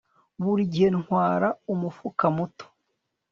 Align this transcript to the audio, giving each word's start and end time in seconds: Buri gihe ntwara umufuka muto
Buri 0.43 0.63
gihe 0.73 0.89
ntwara 0.97 1.47
umufuka 1.73 2.25
muto 2.35 2.65